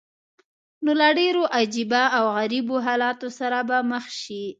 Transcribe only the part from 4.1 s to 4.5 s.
شې.